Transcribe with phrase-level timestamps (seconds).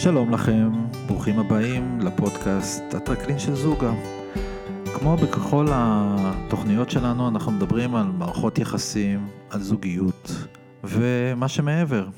[0.00, 0.70] שלום לכם,
[1.06, 3.92] ברוכים הבאים לפודקאסט הטרקלין של זוגה.
[4.94, 10.30] כמו בכל התוכניות שלנו, אנחנו מדברים על מערכות יחסים, על זוגיות
[10.84, 12.08] ומה שמעבר.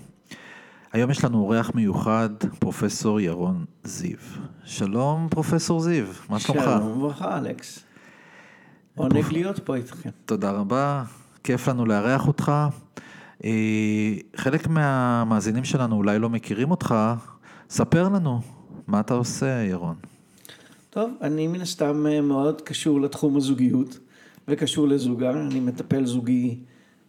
[0.93, 4.18] היום יש לנו אורח מיוחד, פרופסור ירון זיו.
[4.64, 6.62] שלום, פרופסור זיו, מה שלומך?
[6.62, 7.85] שלום וברכה, אלכס.
[8.94, 9.32] עונג פרופ...
[9.32, 10.11] להיות פה איתכם.
[10.25, 11.03] תודה רבה,
[11.44, 12.53] כיף לנו לארח אותך.
[13.44, 16.94] אה, חלק מהמאזינים שלנו אולי לא מכירים אותך,
[17.70, 18.40] ספר לנו,
[18.86, 19.94] מה אתה עושה, ירון?
[20.90, 23.98] טוב, אני מן הסתם אה, מאוד קשור לתחום הזוגיות
[24.48, 25.30] וקשור לזוגה.
[25.30, 26.58] אני מטפל זוגי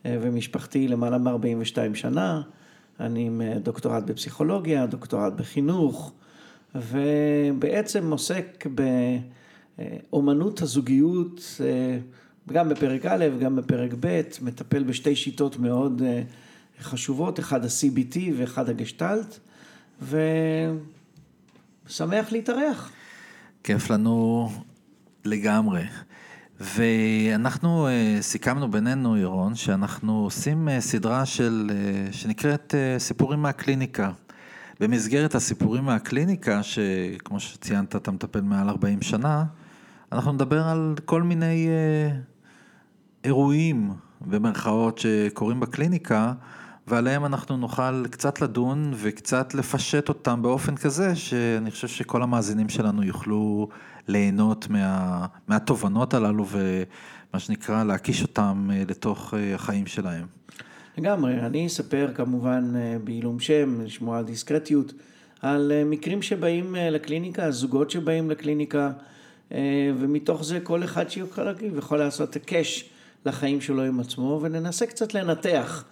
[0.05, 2.41] אה, ומשפחתי למעלה מ-42 שנה.
[2.99, 6.13] אני עם אה, דוקטורט בפסיכולוגיה, דוקטורט בחינוך,
[6.75, 8.67] ובעצם עוסק
[10.09, 11.61] באומנות הזוגיות,
[12.51, 16.01] גם בפרק א', גם בפרק ב', מטפל בשתי שיטות מאוד
[16.79, 19.39] חשובות, אחד ה-CBT ואחד הגשטלט.
[20.01, 20.71] ושמח
[22.31, 22.91] להתארח.
[23.63, 24.49] כיף לנו
[25.25, 25.83] לגמרי.
[26.59, 34.11] ואנחנו uh, סיכמנו בינינו, ירון, שאנחנו עושים uh, סדרה של, uh, שנקראת סיפורים מהקליניקה.
[34.79, 39.43] במסגרת הסיפורים מהקליניקה, שכמו שציינת, אתה מטפל מעל 40 שנה,
[40.11, 41.71] אנחנו נדבר על כל מיני uh,
[43.23, 46.33] אירועים, במרכאות, שקורים בקליניקה,
[46.87, 53.03] ועליהם אנחנו נוכל קצת לדון וקצת לפשט אותם באופן כזה, שאני חושב שכל המאזינים שלנו
[53.03, 53.67] יוכלו
[54.07, 60.25] ליהנות מה, מהתובנות הללו ומה שנקרא להקיש אותם אה, לתוך אה, החיים שלהם.
[60.97, 64.93] לגמרי, אני אספר כמובן אה, בעילום שם, לשמוע על דיסקרטיות,
[65.41, 68.91] על מקרים שבאים לקליניקה, זוגות שבאים לקליניקה,
[69.99, 72.89] ומתוך זה כל אחד שיוכל להגיד ויכול לעשות הקש
[73.25, 75.83] לחיים שלו עם עצמו, וננסה קצת לנתח.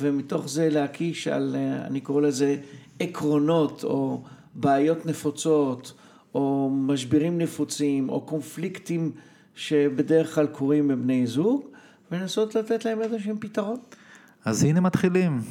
[0.00, 2.56] ומתוך זה להקיש על, אה, אני קורא לזה
[3.00, 4.22] עקרונות או
[4.54, 5.92] בעיות נפוצות
[6.34, 9.12] או משברים נפוצים או קונפליקטים
[9.54, 11.62] שבדרך כלל קורים בבני זוג
[12.10, 13.76] ולנסות לתת להם איזשהם פתרון.
[14.44, 15.42] אז הנה מתחילים.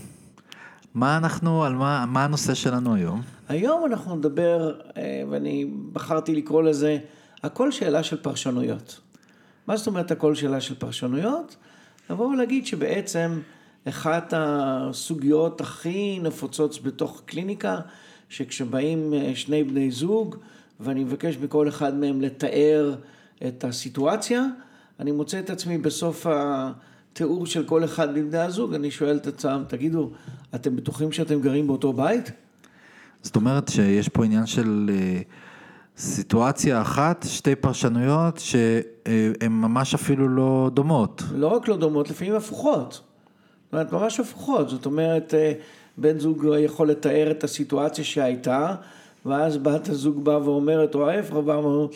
[0.94, 3.22] מה אנחנו, על מה, מה הנושא שלנו היום?
[3.50, 6.98] היום אנחנו נדבר, אה, ואני בחרתי לקרוא לזה,
[7.44, 9.00] הכל שאלה של פרשנויות.
[9.68, 11.56] מה זאת אומרת הכל שאלה של פרשנויות?
[12.10, 13.40] לבוא ולהגיד שבעצם
[13.90, 17.80] אחת הסוגיות הכי נפוצות בתוך הקליניקה,
[18.30, 20.36] שכשבאים אה, שני בני זוג,
[20.80, 22.96] ואני מבקש מכל אחד מהם לתאר
[23.48, 24.46] את הסיטואציה,
[25.00, 29.64] אני מוצא את עצמי בסוף התיאור של כל אחד מבני הזוג, אני שואל את עצמם,
[29.68, 30.12] תגידו,
[30.56, 32.32] אתם בטוחים שאתם גרים באותו בית?
[33.22, 35.22] זאת אומרת שיש פה עניין של אה,
[35.98, 41.24] סיטואציה אחת, שתי פרשנויות שהן ממש אפילו לא דומות.
[41.36, 43.02] לא רק לא דומות, לפעמים הפוכות.
[43.74, 45.54] אומרת, ממש הפוכות, זאת אומרת, אה,
[45.98, 48.76] בן זוג יכול לתאר את הסיטואציה שהייתה,
[49.26, 51.90] ואז בת הזוג באה ואומרת, או ההפך, באה ואומרת,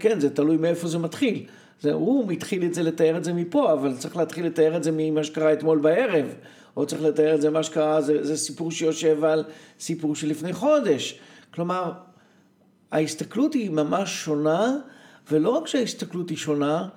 [0.00, 1.46] כן, זה תלוי מאיפה זה מתחיל.
[1.80, 4.90] זה, הוא התחיל את זה, לתאר את זה מפה, אבל צריך להתחיל לתאר את זה
[4.96, 6.26] ממה שקרה אתמול בערב,
[6.76, 9.44] או צריך לתאר את זה מה שקרה, זה, זה סיפור שיושב על
[9.80, 11.20] סיפור שלפני חודש.
[11.54, 11.92] כלומר,
[12.92, 14.76] ההסתכלות היא ממש שונה,
[15.30, 16.88] ולא רק שההסתכלות היא שונה,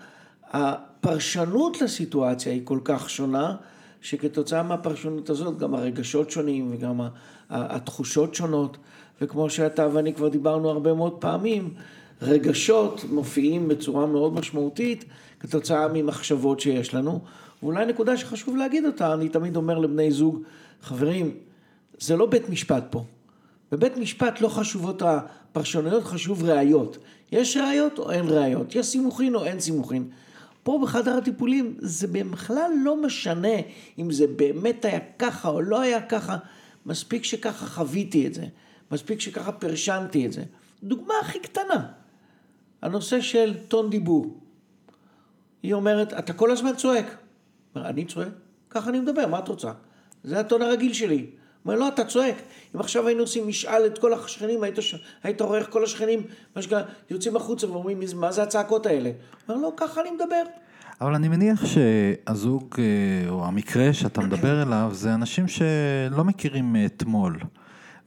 [0.51, 3.55] הפרשנות לסיטואציה היא כל כך שונה,
[4.05, 7.01] שכתוצאה מהפרשנות הזאת גם הרגשות שונים וגם
[7.49, 8.77] התחושות שונות,
[9.21, 11.73] וכמו שאתה ואני כבר דיברנו הרבה מאוד פעמים,
[12.21, 15.05] רגשות מופיעים בצורה מאוד משמעותית
[15.39, 17.19] כתוצאה ממחשבות שיש לנו.
[17.63, 20.41] ואולי נקודה שחשוב להגיד אותה, אני תמיד אומר לבני זוג,
[20.81, 21.31] חברים,
[21.99, 23.03] זה לא בית משפט פה.
[23.71, 26.97] בבית משפט לא חשובות הפרשנויות, חשוב ראיות.
[27.31, 30.09] יש ראיות או אין ראיות, יש סימוכין או אין סימוכין.
[30.65, 33.57] פה בחדר הטיפולים זה בכלל לא משנה
[33.97, 36.37] אם זה באמת היה ככה או לא היה ככה,
[36.85, 38.45] מספיק שככה חוויתי את זה,
[38.91, 40.43] מספיק שככה פרשנתי את זה.
[40.83, 41.87] דוגמה הכי קטנה,
[42.81, 44.39] הנושא של טון דיבור.
[45.63, 47.17] היא אומרת, אתה כל הזמן צועק.
[47.75, 48.33] אני צועק?
[48.69, 49.71] ככה אני מדבר, מה את רוצה?
[50.23, 51.29] זה הטון הרגיל שלי.
[51.65, 52.35] אומר, לא, אתה צועק.
[52.75, 54.79] אם עכשיו היינו עושים משאל את כל השכנים, היית,
[55.23, 56.23] היית רואה איך כל השכנים,
[56.55, 59.11] מה שקרה, יוצאים החוצה ואומרים, מה זה הצעקות האלה?
[59.49, 60.43] אומר, לא, ככה אני מדבר.
[61.01, 67.39] אבל אני מניח שהזוג, אה, או המקרה שאתה מדבר אליו, זה אנשים שלא מכירים מאתמול.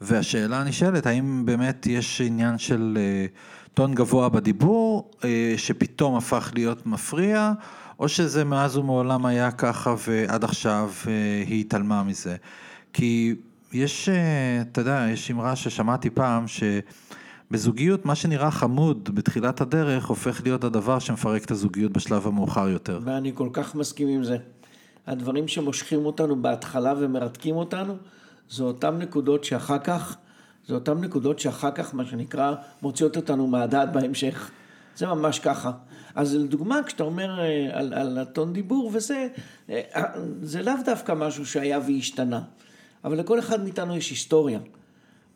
[0.01, 3.27] והשאלה הנשאלת, האם באמת יש עניין של אה,
[3.75, 7.53] טון גבוה בדיבור, אה, שפתאום הפך להיות מפריע,
[7.99, 10.91] או שזה מאז ומעולם היה ככה ועד עכשיו
[11.47, 12.37] היא התעלמה מזה.
[12.93, 13.35] כי
[13.73, 20.41] יש, אה, אתה יודע, יש אמרה ששמעתי פעם, שבזוגיות מה שנראה חמוד בתחילת הדרך, הופך
[20.45, 23.01] להיות הדבר שמפרק את הזוגיות בשלב המאוחר יותר.
[23.05, 24.37] ואני כל כך מסכים עם זה.
[25.07, 27.97] הדברים שמושכים אותנו בהתחלה ומרתקים אותנו,
[28.51, 30.17] זה אותם נקודות שאחר כך
[30.69, 34.51] זה אותן נקודות שאחר כך, מה שנקרא, מוציאות אותנו מהדעת בהמשך.
[34.97, 35.73] זה ממש ככה.
[36.15, 39.29] אז לדוגמה, כשאתה אומר אה, על, על הטון דיבור וזה,
[39.71, 39.81] אה,
[40.43, 42.41] זה לאו דווקא משהו שהיה והשתנה.
[43.05, 44.59] אבל לכל אחד מאיתנו יש היסטוריה.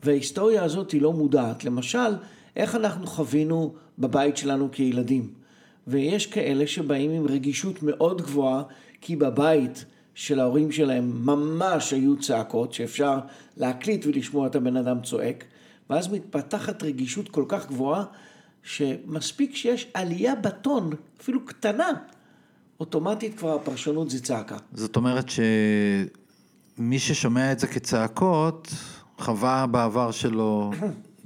[0.02, 1.64] וההיסטוריה הזאת היא לא מודעת.
[1.64, 2.16] למשל,
[2.56, 5.30] איך אנחנו חווינו בבית שלנו כילדים.
[5.86, 8.62] ויש כאלה שבאים עם רגישות מאוד גבוהה,
[9.00, 13.18] כי בבית של ההורים שלהם ממש היו צעקות, שאפשר
[13.56, 15.44] להקליט ולשמוע את הבן אדם צועק,
[15.90, 18.04] ואז מתפתחת רגישות כל כך גבוהה,
[18.62, 21.90] שמספיק שיש עלייה בטון, אפילו קטנה,
[22.80, 24.56] אוטומטית כבר הפרשנות זה צעקה.
[24.72, 25.30] זאת אומרת
[26.76, 28.68] שמי ששומע את זה כצעקות,
[29.18, 30.70] חווה בעבר שלו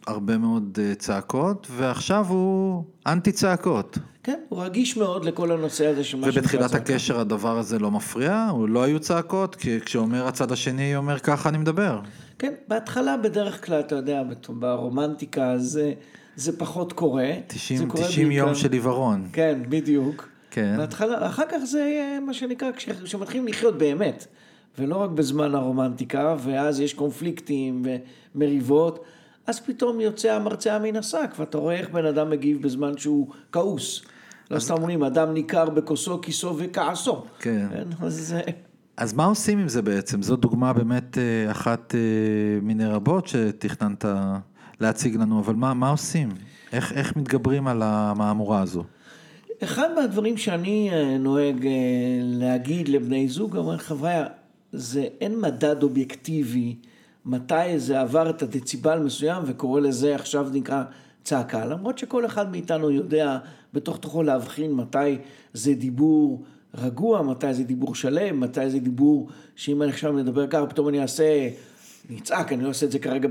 [0.07, 3.99] הרבה מאוד אה, צעקות, ועכשיו הוא אנטי צעקות.
[4.23, 8.49] כן, הוא רגיש מאוד לכל הנושא הזה של מה ובתחילת הקשר הדבר הזה לא מפריע?
[8.51, 9.55] הוא לא היו צעקות?
[9.55, 12.01] כי כשאומר הצד השני, אומר ככה אני מדבר.
[12.39, 15.93] כן, בהתחלה בדרך כלל, אתה יודע, ברומנטיקה זה,
[16.37, 17.31] זה פחות קורה.
[17.47, 18.47] 90, זה קורה 90 בעיקר...
[18.47, 19.29] יום של עיוורון.
[19.33, 20.29] כן, בדיוק.
[20.51, 20.75] כן.
[20.77, 22.71] בהתחלה, אחר כך זה מה שנקרא,
[23.05, 24.27] כשמתחילים לחיות באמת,
[24.78, 27.82] ולא רק בזמן הרומנטיקה, ואז יש קונפליקטים
[28.34, 29.05] ומריבות.
[29.46, 34.02] אז פתאום יוצא המרצע מן השק, ואתה רואה איך בן אדם מגיב בזמן שהוא כעוס.
[34.50, 37.25] לא סתם אומרים, אדם ניכר בכוסו, כיסו וכעסו.
[37.38, 37.67] כן.
[37.70, 38.34] כן אז...
[38.96, 40.23] אז מה עושים עם זה בעצם?
[40.23, 42.00] זו דוגמה באמת אה, אחת אה,
[42.62, 44.05] מיני רבות שתכננת
[44.81, 46.28] להציג לנו, אבל מה, מה עושים?
[46.73, 48.84] איך, איך מתגברים על המהמורה הזו?
[49.62, 51.69] אחד מהדברים שאני אה, נוהג
[52.23, 54.25] להגיד לבני זוג, אומר חבריא,
[54.76, 56.76] זה אין מדד אובייקטיבי
[57.25, 60.84] מתי זה עבר את הדציבל מסוים וקורא לזה עכשיו נקרא
[61.25, 63.38] צעקה, למרות שכל אחד מאיתנו יודע
[63.75, 65.19] בתוך תוכו להבחין מתי
[65.52, 66.44] זה דיבור
[66.75, 71.02] רגוע, מתי זה דיבור שלם, מתי זה דיבור שאם אני עכשיו מדבר ככה פתאום אני
[71.02, 71.49] אעשה,
[72.11, 73.28] אני אצעק, אני לא עושה את זה כרגע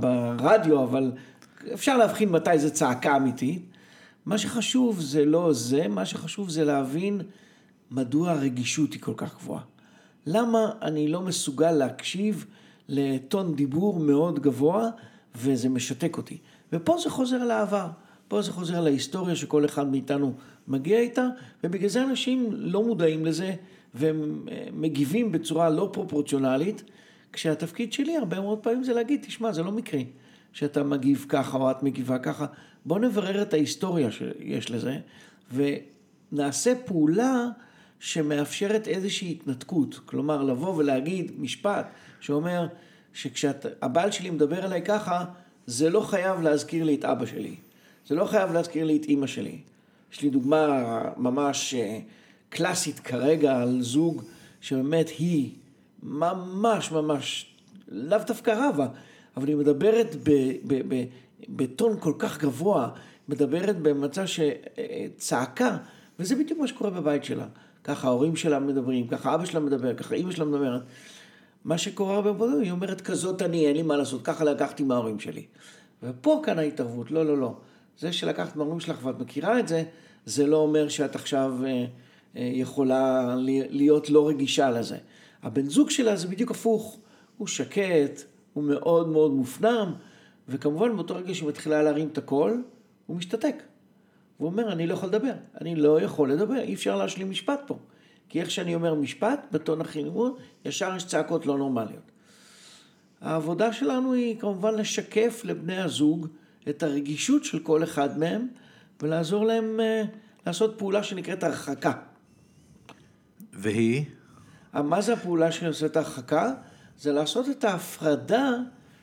[0.00, 1.12] ברדיו, אבל
[1.74, 3.62] אפשר להבחין מתי זה צעקה אמיתית.
[4.26, 7.20] מה שחשוב זה לא זה, מה שחשוב זה להבין
[7.90, 9.62] מדוע הרגישות היא כל כך גבוהה.
[10.26, 12.46] למה אני לא מסוגל להקשיב
[12.88, 14.90] לטון דיבור מאוד גבוה,
[15.34, 16.38] וזה משתק אותי.
[16.72, 17.86] ופה זה חוזר לעבר,
[18.28, 20.34] פה זה חוזר להיסטוריה שכל אחד מאיתנו
[20.68, 21.26] מגיע איתה,
[21.64, 23.54] ובגלל זה אנשים לא מודעים לזה,
[23.94, 26.82] והם אה, מגיבים בצורה לא פרופורציונלית,
[27.32, 30.06] כשהתפקיד שלי הרבה מאוד פעמים זה להגיד, תשמע, זה לא מקרי
[30.52, 32.46] שאתה מגיב ככה או את מגיבה ככה,
[32.84, 34.98] בוא נברר את ההיסטוריה שיש לזה,
[35.52, 37.48] ונעשה פעולה
[38.02, 41.86] שמאפשרת איזושהי התנתקות, כלומר לבוא ולהגיד משפט
[42.20, 42.66] שאומר
[43.12, 45.24] שכשהבעל שלי מדבר אליי ככה,
[45.66, 47.56] זה לא חייב להזכיר לי את אבא שלי,
[48.06, 49.58] זה לא חייב להזכיר לי את אימא שלי.
[50.12, 51.98] יש לי דוגמה ממש אה,
[52.48, 54.22] קלאסית כרגע על זוג
[54.60, 55.50] שבאמת היא
[56.02, 57.54] ממש ממש,
[57.88, 58.88] לאו דווקא רבה,
[59.36, 60.30] אבל היא מדברת ב,
[60.66, 61.04] ב, ב,
[61.48, 62.90] בטון כל כך גבוה,
[63.28, 65.76] מדברת במצב שצעקה,
[66.18, 67.46] וזה בדיוק מה שקורה בבית שלה.
[67.84, 70.82] ככה ההורים שלה מדברים, ככה אבא שלה מדבר, ככה אימא שלה מדברת.
[71.64, 75.20] מה שקורה הרבה פעמים, היא אומרת כזאת אני, אין לי מה לעשות, ככה לקחתי מההורים
[75.20, 75.44] שלי.
[76.02, 77.54] ופה כאן ההתערבות, לא, לא, לא.
[77.98, 79.84] זה שלקחת מההורים שלך ואת מכירה את זה,
[80.26, 81.84] זה לא אומר שאת עכשיו אה,
[82.36, 83.34] אה, יכולה
[83.70, 84.96] להיות לא רגישה לזה.
[85.42, 86.98] הבן זוג שלה זה בדיוק הפוך,
[87.38, 88.22] הוא שקט,
[88.52, 89.92] הוא מאוד מאוד מופנם,
[90.48, 92.62] וכמובן באותו רגע שהיא מתחילה להרים את הקול,
[93.06, 93.62] הוא משתתק.
[94.42, 97.78] והוא אומר, אני לא יכול לדבר, אני לא יכול לדבר, אי אפשר להשלים משפט פה.
[98.28, 102.10] כי איך שאני אומר משפט, בטון הכי נמוך, ישר יש צעקות לא נורמליות.
[103.20, 106.26] העבודה שלנו היא כמובן לשקף לבני הזוג
[106.68, 108.48] את הרגישות של כל אחד מהם,
[109.02, 111.92] ולעזור להם uh, לעשות פעולה שנקראת הרחקה.
[113.52, 114.04] והיא?
[114.74, 116.52] מה זה הפעולה שעושה הרחקה?
[116.98, 118.50] זה לעשות את ההפרדה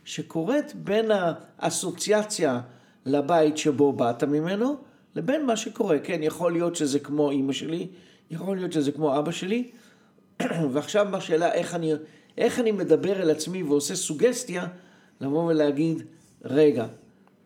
[0.06, 1.12] שקורית בין
[1.60, 2.62] האסוציאציה
[3.06, 4.89] לבית שבו באת ממנו,
[5.20, 6.00] לבין מה שקורה.
[6.00, 7.88] כן, יכול להיות שזה כמו אימא שלי,
[8.32, 9.70] יכול להיות שזה כמו אבא שלי,
[10.74, 11.94] ועכשיו בשאלה איך אני,
[12.38, 14.68] איך אני מדבר אל עצמי ועושה סוגסטיה,
[15.22, 16.04] לבוא ולהגיד,
[16.46, 16.86] רגע,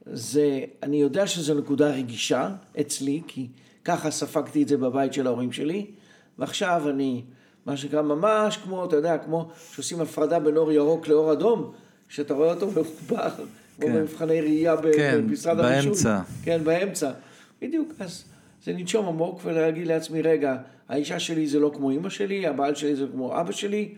[0.05, 2.49] זה, אני יודע שזו נקודה רגישה
[2.79, 3.47] אצלי, כי
[3.85, 5.85] ככה ספגתי את זה בבית של ההורים שלי,
[6.39, 7.21] ועכשיו אני,
[7.65, 11.71] מה שנקרא ממש כמו, אתה יודע, כמו שעושים הפרדה בין אור ירוק לאור אדום,
[12.09, 13.43] שאתה רואה אותו מחובר, כן.
[13.79, 15.91] כמו במבחני ראייה כן, במשרד הרישוי.
[15.91, 16.19] באמצע.
[16.43, 17.11] כן, באמצע.
[17.63, 18.24] בדיוק, אז
[18.63, 20.55] זה לנשום עמוק ולהגיד לעצמי, רגע,
[20.89, 23.96] האישה שלי זה לא כמו אימא שלי, הבעל שלי זה כמו אבא שלי,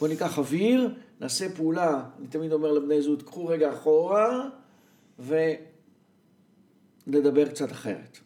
[0.00, 4.48] בוא ניקח אוויר, נעשה פעולה, אני תמיד אומר לבני זוג, קחו רגע אחורה
[7.06, 8.18] ונדבר קצת אחרת.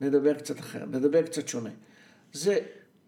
[0.00, 1.70] נדבר קצת אחרת, נדבר קצת שונה.
[2.32, 2.58] זה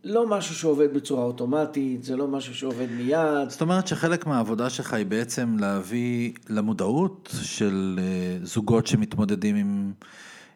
[0.05, 3.49] לא משהו שעובד בצורה אוטומטית, זה לא משהו שעובד מיד.
[3.49, 9.93] זאת אומרת שחלק מהעבודה שלך היא בעצם להביא למודעות של אה, זוגות שמתמודדים עם,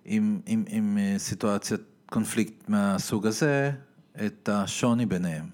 [0.05, 3.71] עם, עם, עם אה, סיטואציית קונפליקט מהסוג הזה,
[4.27, 5.45] את השוני ביניהם.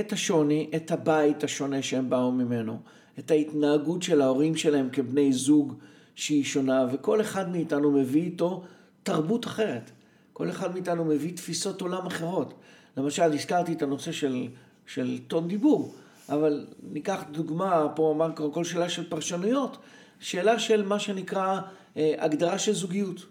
[0.00, 2.80] את השוני, את הבית השונה שהם באו ממנו,
[3.18, 5.74] את ההתנהגות של ההורים שלהם כבני זוג
[6.14, 8.64] שהיא שונה, וכל אחד מאיתנו מביא איתו
[9.02, 9.90] תרבות אחרת.
[10.32, 12.54] כל אחד מאיתנו מביא תפיסות עולם אחרות.
[12.96, 14.48] למשל, הזכרתי את הנושא של,
[14.86, 15.94] של טון דיבור,
[16.28, 19.78] אבל ניקח דוגמה, פה אמר כל שאלה של פרשנויות,
[20.20, 21.60] שאלה של מה שנקרא
[21.96, 23.26] אה, הגדרה של זוגיות.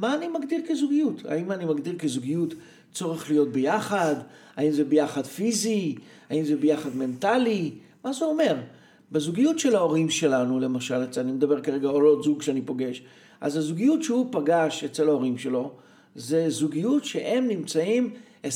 [0.00, 1.22] מה אני מגדיר כזוגיות?
[1.28, 2.54] האם אני מגדיר כזוגיות
[2.92, 4.14] צורך להיות ביחד?
[4.56, 5.94] האם זה ביחד פיזי?
[6.30, 7.70] האם זה ביחד מנטלי?
[8.04, 8.56] מה זה אומר?
[9.12, 13.02] בזוגיות של ההורים שלנו, למשל, אני מדבר כרגע על עוד זוג שאני פוגש,
[13.40, 15.72] אז הזוגיות שהוא פגש אצל ההורים שלו,
[16.14, 18.10] זה זוגיות שהם נמצאים
[18.44, 18.48] 24-7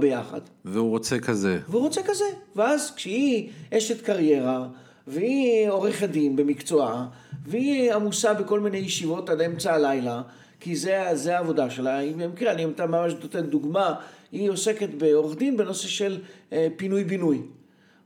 [0.00, 0.40] ביחד.
[0.64, 1.58] והוא רוצה כזה.
[1.68, 2.24] והוא רוצה כזה.
[2.56, 4.68] ואז כשהיא אשת קריירה,
[5.06, 7.06] והיא עורכת דין במקצועה,
[7.46, 10.22] והיא עמוסה בכל מיני ישיבות עד אמצע הלילה,
[10.60, 11.98] כי זה, זה העבודה שלה.
[11.98, 13.94] היא במקרה, אני ממש נותן דוגמה,
[14.32, 16.18] היא עוסקת בעורך דין בנושא של
[16.52, 17.42] אה, פינוי-בינוי.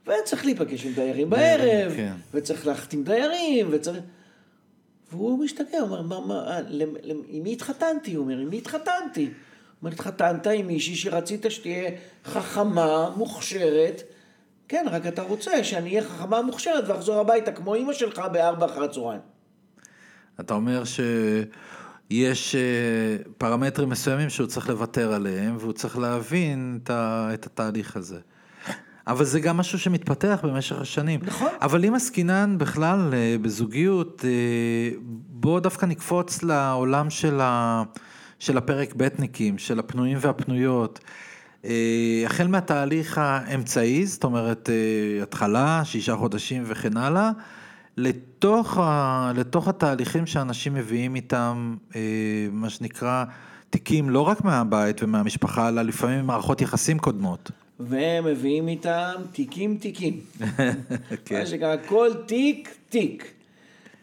[0.07, 2.13] וצריך להיפגש עם דיירים בערב, כן.
[2.35, 3.99] וצריך להחתים דיירים, וצריך...
[5.13, 6.59] והוא משתגע, הוא אומר, מה, מה,
[7.29, 8.15] עם מי התחתנתי?
[8.15, 9.25] הוא אומר, עם מי התחתנתי?
[9.25, 9.31] הוא
[9.83, 11.91] אומר, התחתנת עם מישהי שרצית שתהיה
[12.25, 14.03] חכמה, מוכשרת.
[14.69, 18.83] כן, רק אתה רוצה שאני אהיה חכמה מוכשרת ואחזור הביתה כמו אימא שלך בארבע אחר
[18.85, 19.21] הצהריים.
[20.41, 27.97] אתה אומר שיש אה, פרמטרים מסוימים שהוא צריך לוותר עליהם, והוא צריך להבין את התהליך
[27.97, 28.19] הזה.
[29.07, 31.21] אבל זה גם משהו שמתפתח במשך השנים.
[31.23, 31.49] נכון.
[31.63, 37.83] אבל אם עסקינן בכלל אה, בזוגיות, אה, בואו דווקא נקפוץ לעולם של, ה,
[38.39, 41.01] של הפרק בטניקים, של הפנויים והפנויות.
[41.67, 44.71] אה, החל מהתהליך האמצעי, זאת אומרת,
[45.23, 47.31] התחלה, שישה חודשים וכן הלאה,
[47.97, 51.77] לתוך, ה, לתוך התהליכים שאנשים מביאים איתם,
[52.53, 53.25] מה שנקרא,
[53.71, 57.51] תיקים לא רק מהבית ומהמשפחה, אלא לפעמים מערכות יחסים קודמות.
[57.81, 60.21] והם מביאים איתם תיקים תיקים.
[61.25, 61.39] כן.
[61.39, 63.33] מה שנקרא כל תיק תיק.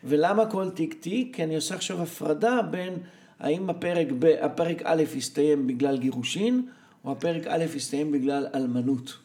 [0.04, 1.36] ולמה כל תיק תיק?
[1.36, 2.94] כי אני עושה עכשיו הפרדה בין
[3.40, 6.66] האם הפרק, ב, הפרק א' יסתיים בגלל גירושין,
[7.04, 9.18] או הפרק א' יסתיים בגלל אלמנות.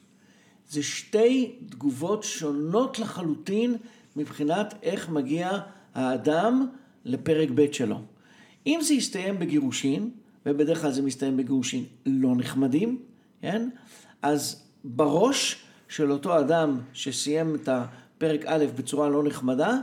[0.69, 3.77] זה שתי תגובות שונות לחלוטין
[4.17, 5.59] מבחינת איך מגיע
[5.95, 6.67] האדם
[7.05, 8.01] לפרק ב' שלו.
[8.67, 10.11] אם זה יסתיים בגירושין,
[10.47, 13.03] ובדרך כלל זה מסתיים בגירושין לא נחמדים,
[13.43, 13.69] כן?
[14.23, 19.79] אז בראש של אותו אדם שסיים את הפרק א' בצורה לא נחמדה,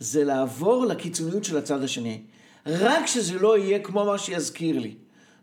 [0.00, 2.22] זה לעבור לקיצוניות של הצד השני.
[2.66, 4.94] רק שזה לא יהיה כמו מה שיזכיר לי.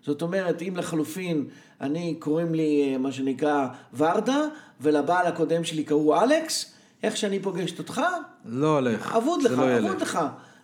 [0.04, 1.48] זאת אומרת, אם לחלופין,
[1.82, 4.42] אני, קוראים לי אה, מה שנקרא ורדה,
[4.82, 8.02] ולבעל הקודם שלי קראו אלכס, איך שאני פוגשת אותך?
[8.46, 9.16] לא הולך.
[9.16, 10.20] אבוד לך, לא אבוד לך.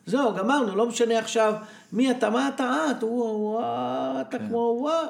[0.06, 1.54] זהו, גמרנו, לא משנה עכשיו
[1.94, 4.48] מי אתה, מה אתה, את, הוא, אתה כן.
[4.48, 5.08] כמו, וואו.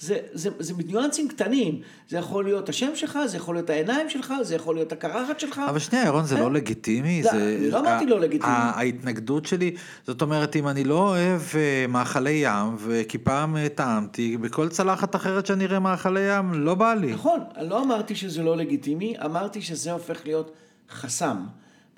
[0.00, 4.34] זה, זה, זה ניואנסים קטנים, זה יכול להיות השם שלך, זה יכול להיות העיניים שלך,
[4.42, 5.60] זה יכול להיות הקרחת שלך.
[5.68, 7.22] אבל שנייה, ירון, זה לא לגיטימי?
[7.22, 7.68] זה, זה...
[7.70, 8.52] לא אמרתי לא לגיטימי.
[8.52, 9.74] ההתנגדות שלי,
[10.06, 15.16] זאת אומרת, אם אני לא אוהב אה, מאכלי ים, וכי פעם אה, טעמתי, בכל צלחת
[15.16, 17.12] אחרת שאני אראה מאכלי ים, לא בא לי.
[17.12, 20.52] נכון, לא אמרתי שזה לא לגיטימי, אמרתי שזה הופך להיות
[20.90, 21.36] חסם.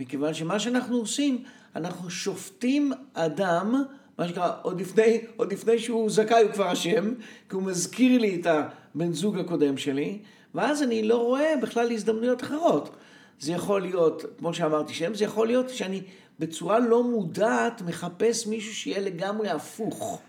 [0.01, 1.45] מכיוון שמה שאנחנו עושים,
[1.77, 3.83] אנחנו שופטים אדם,
[4.19, 7.15] מה שנקרא, עוד לפני, עוד לפני שהוא זכאי הוא כבר אשם,
[7.49, 10.19] כי הוא מזכיר לי את הבן זוג הקודם שלי,
[10.55, 12.97] ואז אני לא רואה בכלל הזדמנויות אחרות.
[13.41, 16.03] זה יכול להיות, כמו שאמרתי שם, זה יכול להיות שאני
[16.39, 20.21] בצורה לא מודעת מחפש מישהו שיהיה לגמרי הפוך.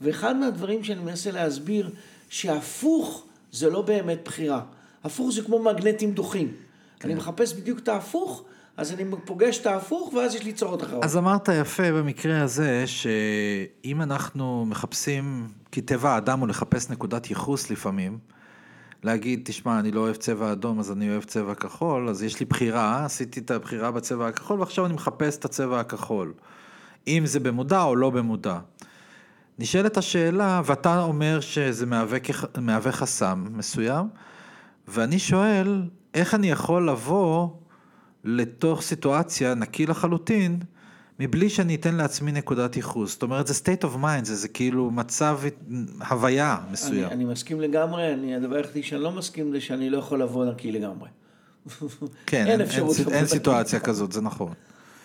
[0.00, 1.90] ואחד מהדברים שאני מנסה להסביר,
[2.28, 4.62] שהפוך זה לא באמת בחירה.
[5.04, 6.52] הפוך זה כמו מגנטים דוחים.
[7.00, 7.08] כן.
[7.08, 8.44] אני מחפש בדיוק את ההפוך,
[8.76, 11.04] אז אני פוגש את ההפוך, ואז יש לי צורות אחרות.
[11.04, 17.70] אז אמרת יפה במקרה הזה, שאם אנחנו מחפשים, כי טבע האדם הוא לחפש נקודת ייחוס
[17.70, 18.18] לפעמים,
[19.02, 22.46] להגיד, תשמע, אני לא אוהב צבע אדום, אז אני אוהב צבע כחול, אז יש לי
[22.46, 26.32] בחירה, עשיתי את הבחירה בצבע הכחול, ועכשיו אני מחפש את הצבע הכחול.
[27.06, 28.58] אם זה במודע או לא במודע.
[29.58, 32.18] נשאלת השאלה, ואתה אומר שזה מהווה,
[32.60, 34.08] מהווה חסם מסוים,
[34.88, 35.82] ואני שואל,
[36.14, 37.48] איך אני יכול לבוא
[38.24, 40.58] לתוך סיטואציה נקי לחלוטין,
[41.20, 43.12] מבלי שאני אתן לעצמי נקודת ייחוס.
[43.12, 45.40] זאת אומרת, זה state of mind, זה, זה כאילו מצב,
[46.08, 47.04] הוויה מסוים.
[47.04, 50.44] אני, אני מסכים לגמרי, אני, הדבר היחידי שאני לא מסכים זה שאני לא יכול לבוא
[50.44, 51.08] נקי לגמרי.
[52.26, 54.52] כן, אין, אין, אין, אין סיטואציה כזאת, זה נכון.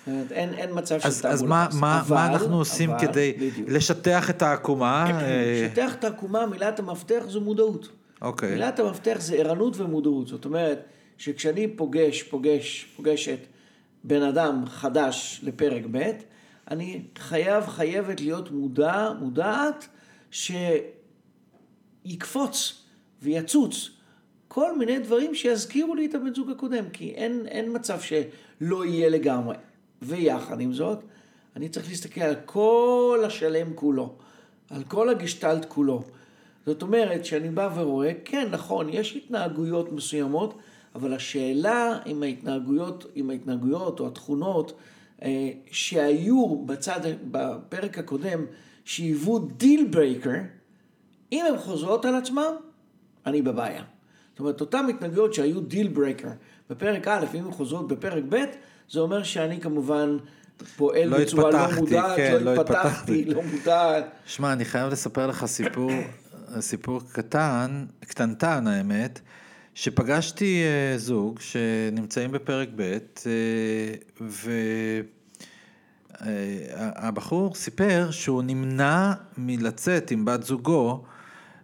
[0.08, 1.34] אין, אין מצב של תעמולה.
[1.34, 3.70] אז מה, מה, אבל, מה אנחנו עושים אבל, כדי בדיוק.
[3.70, 5.12] לשטח את העקומה?
[5.66, 7.90] לשטח את העקומה, מילת המפתח זו מודעות.
[8.22, 8.54] אוקיי.
[8.54, 10.28] מילת המפתח זה ערנות ומודעות.
[10.28, 10.80] זאת אומרת,
[11.20, 13.40] שכשאני פוגש, פוגש, פוגשת
[14.04, 16.12] בן אדם חדש לפרק ב',
[16.72, 19.88] אני חייב, חייבת להיות מודע, מודעת,
[22.06, 22.84] שיקפוץ
[23.22, 23.90] ויצוץ
[24.48, 29.10] כל מיני דברים שיזכירו לי את הבן זוג הקודם, כי אין, אין מצב שלא יהיה
[29.10, 29.56] לגמרי.
[30.02, 31.00] ויחד עם זאת,
[31.56, 34.16] אני צריך להסתכל על כל השלם כולו,
[34.70, 36.04] על כל הגשטלט כולו.
[36.66, 40.58] זאת אומרת, שאני בא ורואה, כן, נכון, יש התנהגויות מסוימות,
[41.00, 44.74] אבל השאלה אם ההתנהגויות, אם ההתנהגויות או התכונות
[45.22, 47.00] אה, שהיו בצד,
[47.32, 48.46] בפרק הקודם,
[48.86, 50.39] שהיוו deal breaker,
[51.32, 52.51] אם הן חוזרות על עצמן,
[53.25, 53.84] אני בבעיה.
[54.32, 56.29] זאת אומרת, אותן התנהגויות שהיו deal breaker
[56.70, 58.38] בפרק א', אם הן חוזרות בפרק ב',
[58.89, 60.18] זה אומר שאני כמובן
[60.77, 63.25] פועל לא בצורה לא התפתחתי, מודעת, כן, לא לא התפתחתי, התפתחתי.
[63.25, 64.06] לא מודעת.
[64.25, 65.91] שמע, אני חייב לספר לך סיפור,
[66.60, 69.22] סיפור קטן, קטנטן האמת,
[69.76, 72.98] שפגשתי אה, זוג שנמצאים בפרק ב', אה,
[77.02, 81.04] והבחור סיפר שהוא נמנע מלצאת עם בת זוגו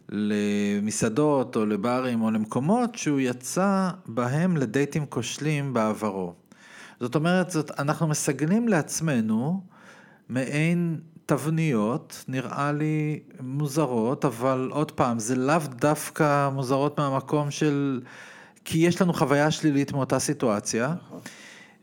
[0.09, 6.33] למסעדות או לברים או למקומות שהוא יצא בהם לדייטים כושלים בעברו.
[6.99, 9.61] זאת אומרת, זאת, אנחנו מסגלים לעצמנו
[10.29, 18.01] מעין תבניות, נראה לי מוזרות, אבל עוד פעם, זה לאו דווקא מוזרות מהמקום של...
[18.65, 20.93] כי יש לנו חוויה שלילית מאותה סיטואציה.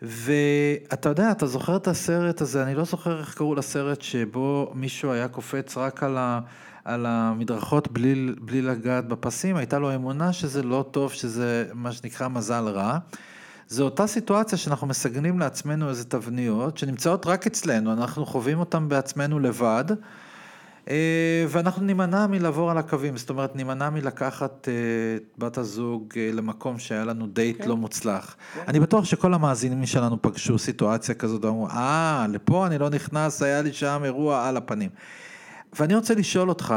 [0.02, 5.12] ואתה יודע, אתה זוכר את הסרט הזה, אני לא זוכר איך קראו לסרט שבו מישהו
[5.12, 6.40] היה קופץ רק על, ה,
[6.84, 12.28] על המדרכות בלי, בלי לגעת בפסים, הייתה לו אמונה שזה לא טוב, שזה מה שנקרא
[12.28, 12.98] מזל רע.
[13.72, 19.40] זו אותה סיטואציה שאנחנו מסגנים לעצמנו איזה תבניות, שנמצאות רק אצלנו, אנחנו חווים אותן בעצמנו
[19.40, 19.84] לבד,
[20.88, 24.74] אה, ואנחנו נימנע מלעבור על הקווים, זאת אומרת, נימנע מלקחת אה,
[25.16, 27.68] את בת הזוג אה, למקום שהיה לנו דייט כן.
[27.68, 28.36] לא מוצלח.
[28.68, 33.62] אני בטוח שכל המאזינים שלנו פגשו סיטואציה כזאת, ואמרו, אה, לפה אני לא נכנס, היה
[33.62, 34.90] לי שם אירוע על הפנים.
[35.78, 36.74] ואני רוצה לשאול אותך,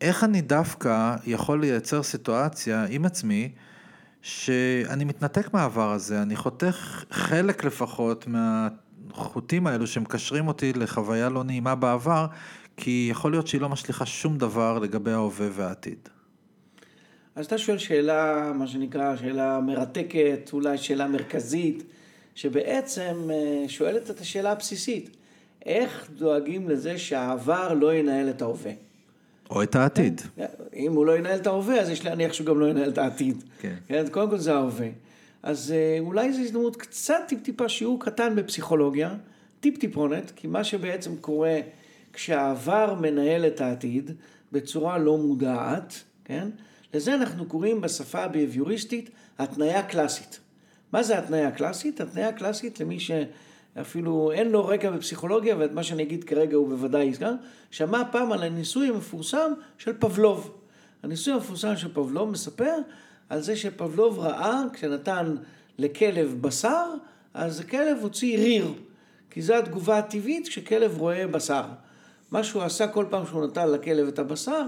[0.00, 3.52] איך אני דווקא יכול לייצר סיטואציה עם עצמי,
[4.26, 11.74] שאני מתנתק מהעבר הזה, אני חותך חלק לפחות מהחוטים האלו שמקשרים אותי לחוויה לא נעימה
[11.74, 12.26] בעבר,
[12.76, 16.08] כי יכול להיות שהיא לא משליכה שום דבר לגבי ההווה והעתיד.
[17.34, 21.82] אז אתה שואל שאלה, מה שנקרא, שאלה מרתקת, אולי שאלה מרכזית,
[22.34, 25.16] שבעצם אה, שואלת את השאלה הבסיסית,
[25.66, 28.72] איך דואגים לזה שהעבר לא ינהל את ההווה?
[29.50, 30.20] או את העתיד.
[30.74, 33.44] אם הוא לא ינהל את ההווה, אז יש להניח שהוא גם לא ינהל את העתיד.
[33.60, 33.74] כן.
[33.88, 34.88] כן, קודם כל זה ההווה.
[35.42, 39.14] אז אה, אולי זו הזדמנות קצת טיפ-טיפה שיעור קטן בפסיכולוגיה,
[39.60, 41.60] טיפ-טיפונת, כי מה שבעצם קורה
[42.12, 44.10] כשהעבר מנהל את העתיד
[44.52, 46.48] בצורה לא מודעת, כן?
[46.94, 50.40] לזה אנחנו קוראים בשפה הביביוריסטית התניה קלאסית.
[50.92, 52.00] מה זה התניה קלאסית?
[52.00, 53.00] התניה קלאסית למי
[53.76, 57.32] שאפילו אין לו רקע בפסיכולוגיה, ואת מה שאני אגיד כרגע הוא בוודאי יזכר,
[57.70, 60.54] שמע פעם על הניסוי המפורסם של פבלוב.
[61.02, 62.74] הניסוי המפורסם של פבלוב מספר
[63.28, 65.36] על זה שפבלוב ראה, כשנתן
[65.78, 66.84] לכלב בשר,
[67.34, 68.72] אז הכלב הוציא ריר,
[69.30, 71.64] כי זו התגובה הטבעית כשכלב רואה בשר.
[72.30, 74.62] מה שהוא עשה כל פעם שהוא נתן לכלב את הבשר,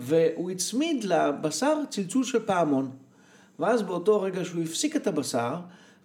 [0.00, 2.90] והוא הצמיד לבשר צלצול של פעמון.
[3.58, 5.54] ואז באותו רגע שהוא הפסיק את הבשר,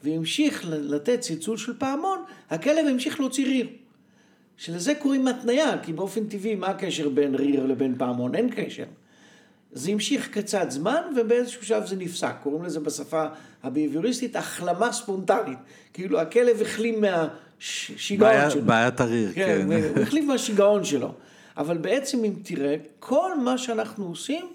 [0.03, 3.67] והמשיך לתת צלצול של פעמון, הכלב המשיך להוציא ריר.
[4.57, 8.35] שלזה קוראים התניה, כי באופן טבעי מה הקשר בין ריר לבין פעמון?
[8.35, 8.83] אין קשר.
[9.71, 13.25] זה המשיך קצת זמן ובאיזשהו שלב זה נפסק, קוראים לזה בשפה
[13.63, 15.57] הביביוריסטית החלמה ספונטנית,
[15.93, 18.61] כאילו הכלב החלים מהשיגעון בעיה- שלו.
[18.61, 19.65] בעיית הריר, כן.
[19.65, 21.13] הוא החליף מהשיגעון שלו.
[21.57, 24.45] אבל בעצם אם תראה, כל מה שאנחנו עושים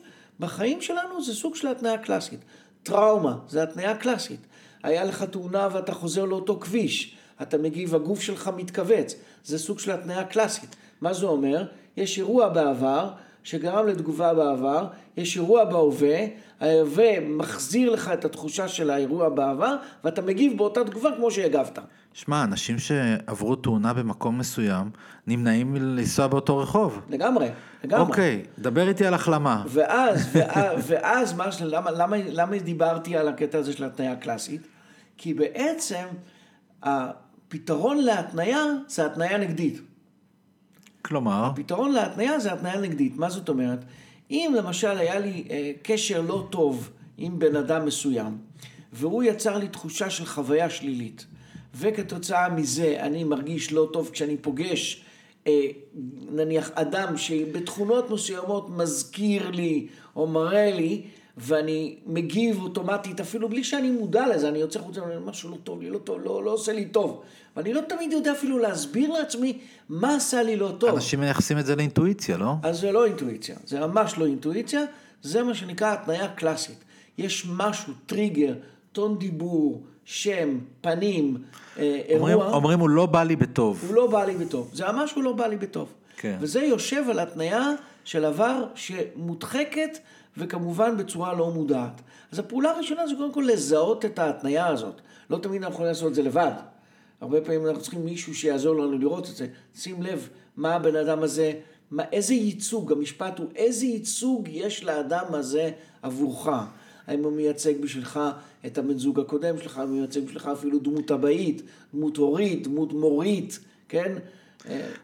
[0.41, 2.41] בחיים שלנו זה סוג של התניה קלאסית.
[2.83, 4.41] טראומה, זה התניה קלאסית.
[4.85, 9.91] היה לך תאונה ואתה חוזר לאותו כביש, אתה מגיב, הגוף שלך מתכווץ, זה סוג של
[9.91, 10.77] התניה קלאסית.
[11.01, 11.65] מה זה אומר?
[11.97, 13.11] יש אירוע בעבר
[13.43, 16.19] שגרם לתגובה בעבר, יש אירוע בהווה,
[16.61, 21.79] ההווה מחזיר לך את התחושה של האירוע בעבר, ואתה מגיב באותה תגובה כמו שהגבת.
[22.13, 24.91] שמע, אנשים שעברו תאונה במקום מסוים,
[25.27, 27.01] נמנעים מלנסוע באותו רחוב.
[27.11, 27.49] לגמרי,
[27.85, 28.07] לגמרי.
[28.07, 29.63] אוקיי, דבר איתי על החלמה.
[29.69, 34.74] ואז, ואז, ואז מה, למה, למה, למה דיברתי על הקטע הזה של התניה הקלאסית?
[35.17, 36.05] כי בעצם
[36.83, 39.81] הפתרון להתניה זה התניה נגדית.
[41.03, 43.17] כלומר, הפתרון להתניה זה התניה נגדית.
[43.17, 43.85] מה זאת אומרת?
[44.31, 48.39] אם למשל היה לי אה, קשר לא טוב עם בן אדם מסוים,
[48.93, 51.27] והוא יצר לי תחושה של חוויה שלילית,
[51.75, 55.05] וכתוצאה מזה אני מרגיש לא טוב כשאני פוגש
[55.47, 55.67] אה,
[56.31, 61.03] נניח אדם שבתכונות מסוימות מזכיר לי או מראה לי,
[61.37, 65.91] ואני מגיב אוטומטית, אפילו בלי שאני מודע לזה, אני יוצא חוצה, משהו לא טוב לי,
[65.91, 67.23] לא טוב, לא, לא עושה לי טוב.
[67.57, 70.91] ואני לא תמיד יודע אפילו להסביר לעצמי מה עשה לי לא טוב.
[70.91, 72.53] אנשים מייחסים את זה לאינטואיציה, לא?
[72.63, 74.83] אז זה לא אינטואיציה, זה ממש לא אינטואיציה,
[75.23, 76.85] זה מה שנקרא התניה קלאסית.
[77.19, 78.55] יש משהו, טריגר,
[78.93, 81.37] טון דיבור, שם, פנים,
[81.79, 82.53] אה, אומרים, אירוע.
[82.53, 83.85] אומרים הוא לא בא לי בטוב.
[83.87, 84.71] הוא לא בא לי בטוב.
[84.73, 85.89] זה ממש הוא לא בא לי בטוב.
[86.17, 86.37] כן.
[86.41, 87.71] וזה יושב על התניה
[88.05, 89.99] של עבר שמודחקת,
[90.37, 92.01] וכמובן בצורה לא מודעת.
[92.33, 95.01] אז הפעולה הראשונה זה קודם כל לזהות את ההתניה הזאת.
[95.31, 96.53] לא תמיד אנחנו יכולים לעשות את זה לבד.
[97.21, 99.47] הרבה פעמים אנחנו צריכים מישהו שיעזור לנו לראות את זה.
[99.75, 101.53] שים לב מה הבן אדם הזה,
[101.91, 105.71] מה, איזה ייצוג, המשפט הוא איזה ייצוג יש לאדם הזה
[106.03, 106.49] עבורך.
[107.07, 108.21] האם הוא מייצג בשבילך
[108.67, 111.63] את הבן זוג הקודם שלך, הוא מייצג בשבילך אפילו דמות אבאית,
[111.95, 114.13] דמות הורית, דמות מורית, כן?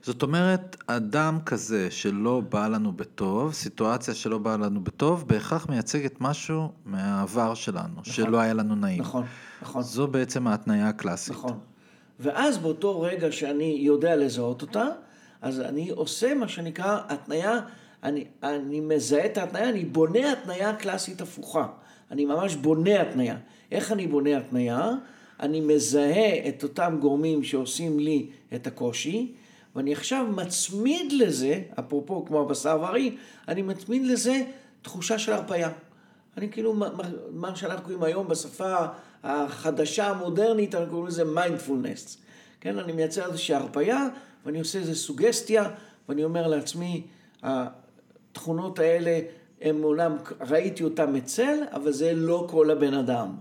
[0.02, 6.20] זאת אומרת, אדם כזה שלא בא לנו בטוב, סיטואציה שלא באה לנו בטוב, בהכרח מייצגת
[6.20, 9.00] משהו מהעבר שלנו, שלא היה לנו נעים.
[9.00, 9.24] נכון,
[9.62, 9.82] נכון.
[9.82, 11.34] זו בעצם ההתניה הקלאסית.
[11.34, 11.58] נכון.
[12.20, 14.86] ואז באותו רגע שאני יודע לזהות אותה,
[15.42, 17.60] אז אני עושה מה שנקרא התניה,
[18.02, 21.66] אני, אני מזהה את ההתניה, אני בונה התניה קלאסית הפוכה.
[22.10, 23.36] אני ממש בונה התניה.
[23.72, 24.90] איך אני בונה התניה?
[25.40, 29.34] אני מזהה את אותם גורמים שעושים לי את הקושי,
[29.76, 33.16] ואני עכשיו מצמיד לזה, אפרופו כמו הבשר והרי,
[33.48, 34.42] אני מצמיד לזה
[34.82, 35.70] תחושה של הרפאיה.
[36.36, 36.88] אני כאילו, מה-
[37.30, 38.74] מה- שאנחנו קוראים היום בשפה
[39.24, 42.18] החדשה המודרנית, אנחנו קוראים לזה מיינדפולנס.
[42.60, 44.08] כן, אני מייצר איזושהי הרפאיה,
[44.46, 45.70] ואני עושה איזו סוגסטיה,
[46.08, 47.06] ואני אומר לעצמי,
[47.42, 49.20] התכונות האלה,
[49.60, 50.16] הם אומנם,
[50.50, 53.36] ראיתי אותם אצל, אבל זה לא כל הבן אדם.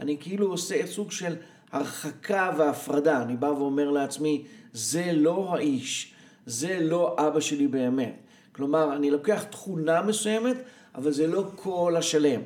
[0.00, 1.34] אני כאילו עושה סוג של
[1.72, 3.22] הרחקה והפרדה.
[3.22, 6.14] אני בא ואומר לעצמי, זה לא האיש,
[6.46, 8.14] זה לא אבא שלי באמת.
[8.52, 10.56] כלומר, אני לוקח תכונה מסוימת,
[10.94, 12.40] אבל זה לא כל השלם.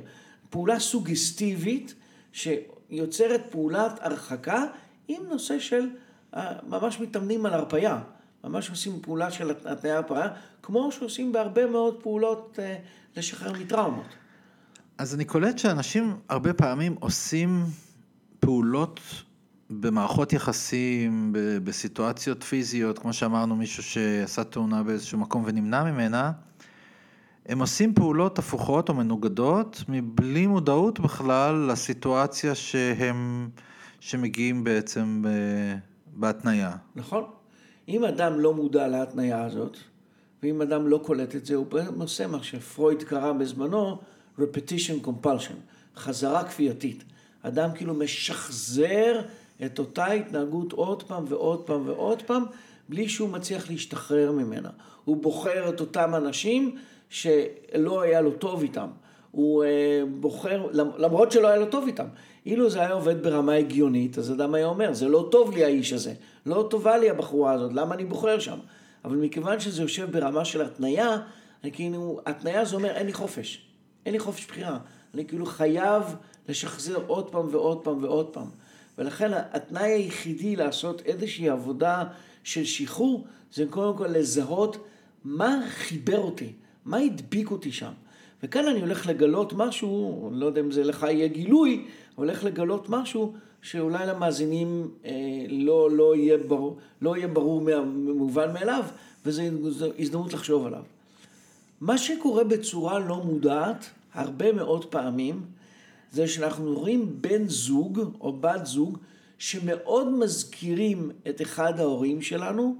[0.50, 1.94] פעולה סוגסטיבית
[2.32, 4.64] שיוצרת פעולת הרחקה
[5.08, 5.88] עם נושא של,
[6.34, 8.00] אה, ממש מתאמנים על הרפאיה.
[8.44, 10.28] ממש עושים פעולה של התניה הרפאיה,
[10.62, 12.76] כמו שעושים בהרבה מאוד פעולות אה,
[13.16, 14.06] לשחרר מטראומות.
[14.98, 17.64] אז אני קולט שאנשים הרבה פעמים עושים
[18.40, 19.00] פעולות
[19.70, 21.32] במערכות יחסים,
[21.64, 26.32] בסיטואציות פיזיות, כמו שאמרנו, מישהו שעשה תאונה באיזשהו מקום ונמנע ממנה,
[27.46, 33.48] הם עושים פעולות הפוכות או מנוגדות מבלי מודעות בכלל לסיטואציה שהם,
[34.00, 35.24] שמגיעים בעצם
[36.06, 36.76] בהתניה.
[36.96, 37.24] נכון?
[37.88, 39.76] אם אדם לא מודע להתניה הזאת,
[40.42, 41.66] ואם אדם לא קולט את זה, הוא
[41.98, 43.98] עושה מה שפרויד קרא בזמנו
[44.38, 45.56] repetition compulsion,
[45.96, 47.04] חזרה כפייתית.
[47.42, 49.20] אדם כאילו משחזר
[49.64, 52.44] את אותה התנהגות עוד פעם ועוד פעם ועוד פעם,
[52.88, 54.70] בלי שהוא מצליח להשתחרר ממנה.
[55.04, 56.76] הוא בוחר את אותם אנשים
[57.10, 58.88] שלא היה לו טוב איתם.
[59.30, 62.06] הוא אה, בוחר, למרות שלא היה לו טוב איתם.
[62.46, 65.92] אילו זה היה עובד ברמה הגיונית, אז אדם היה אומר, זה לא טוב לי האיש
[65.92, 66.14] הזה,
[66.46, 68.58] לא טובה לי הבחורה הזאת, למה אני בוחר שם?
[69.04, 71.18] אבל מכיוון שזה יושב ברמה של התניה,
[71.64, 73.66] אני כאילו, התניה זה אומר, אין לי חופש,
[74.06, 74.78] אין לי חופש בחירה.
[75.14, 76.02] אני כאילו חייב
[76.48, 78.50] לשחזר עוד פעם ועוד פעם ועוד פעם.
[78.98, 82.04] ולכן התנאי היחידי לעשות איזושהי עבודה
[82.44, 84.76] של שחרור, זה קודם כל לזהות
[85.24, 86.52] מה חיבר אותי,
[86.84, 87.92] מה הדביק אותי שם.
[88.42, 92.88] וכאן אני הולך לגלות משהו, אני לא יודע אם זה לך יהיה גילוי, הולך לגלות
[92.88, 93.32] משהו
[93.62, 95.12] שאולי למאזינים אה,
[95.48, 97.80] לא, לא, יהיה ברור, לא יהיה ברור מה-
[98.14, 98.84] מובן מאליו,
[99.26, 99.42] וזו
[99.98, 100.82] הזדמנות לחשוב עליו.
[101.80, 105.40] מה שקורה בצורה לא מודעת, הרבה מאוד פעמים,
[106.12, 108.98] זה שאנחנו רואים בן זוג או בת זוג
[109.38, 112.76] שמאוד מזכירים את אחד ההורים שלנו,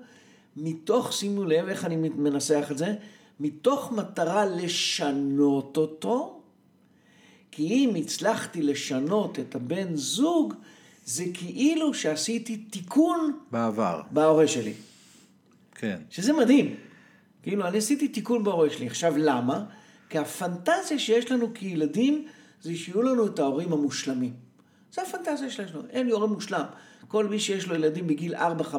[0.57, 2.95] מתוך, שימו לב איך אני מנסח את זה,
[3.41, 6.41] מתוך מטרה לשנות אותו,
[7.51, 10.55] כי אם הצלחתי לשנות את הבן זוג,
[11.05, 14.73] זה כאילו שעשיתי תיקון בעבר, בהורה שלי.
[15.75, 15.97] כן.
[16.11, 16.75] שזה מדהים.
[17.43, 18.87] כאילו, אני עשיתי תיקון בהורה שלי.
[18.87, 19.65] עכשיו, למה?
[20.11, 22.27] כי הפנטזיה שיש לנו כילדים,
[22.63, 24.33] זה שיהיו לנו את ההורים המושלמים.
[24.93, 26.65] זה הפנטזיה שיש לנו, אין לי הורה מושלם.
[27.09, 28.75] כל מי שיש לו ילדים בגיל 4-5,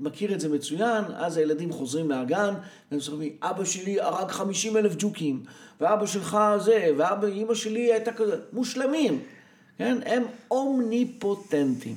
[0.00, 2.54] מכיר את זה מצוין, אז הילדים חוזרים מהגן,
[2.90, 5.42] והם אומרים, אבא שלי הרג 50 אלף ג'וקים,
[5.80, 9.20] ואבא שלך זה, ואבא, אמא שלי הייתה כזה, מושלמים,
[9.78, 9.98] כן?
[10.06, 11.96] הם אומניפוטנטים.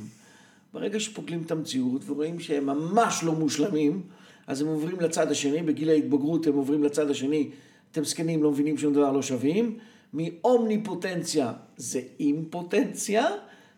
[0.74, 4.02] ברגע שפוגלים את המציאות ורואים שהם ממש לא מושלמים,
[4.48, 7.50] אז הם עוברים לצד השני, בגיל ההתבגרות הם עוברים לצד השני,
[7.92, 9.78] אתם זקנים, לא מבינים שום דבר, לא שווים.
[10.14, 13.28] מאומניפוטנציה זה אימפוטנציה,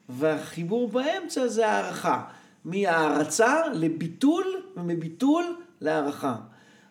[0.09, 2.23] והחיבור באמצע זה הערכה.
[2.65, 4.45] מהערצה לביטול,
[4.77, 5.43] ומביטול
[5.81, 6.35] להערכה.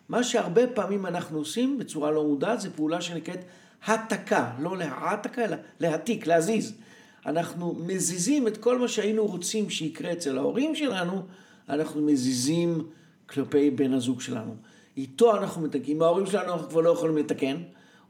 [0.09, 3.39] מה שהרבה פעמים אנחנו עושים בצורה לא מודעת, זה פעולה שנקראת
[3.85, 6.73] התקה, לא להעתקה, אלא להעתיק, להזיז.
[7.25, 11.21] אנחנו מזיזים את כל מה שהיינו רוצים שיקרה אצל ההורים שלנו,
[11.69, 12.87] אנחנו מזיזים
[13.25, 14.55] כלפי בן הזוג שלנו.
[14.97, 17.57] איתו אנחנו מתקנים, ההורים שלנו אנחנו כבר לא יכולים לתקן,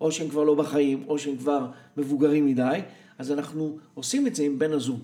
[0.02, 2.80] או שהם כבר לא בחיים, או שהם כבר מבוגרים מדי,
[3.18, 5.02] אז אנחנו עושים את זה עם בן הזוג.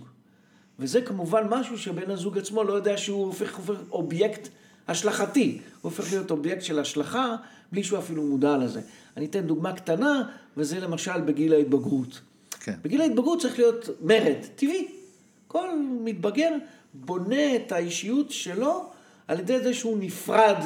[0.79, 4.49] וזה כמובן משהו שבן הזוג עצמו לא יודע שהוא הופך, הופך אובייקט
[4.87, 7.35] השלכתי, הוא הופך להיות אובייקט של השלכה
[7.71, 8.81] בלי שהוא אפילו מודע לזה.
[9.17, 10.23] אני אתן דוגמה קטנה,
[10.57, 12.21] וזה למשל בגיל ההתבגרות.
[12.59, 12.75] כן.
[12.83, 14.87] בגיל ההתבגרות צריך להיות מרד, טבעי.
[15.47, 15.67] כל
[16.03, 16.51] מתבגר
[16.93, 18.89] בונה את האישיות שלו
[19.27, 20.57] על ידי זה שהוא נפרד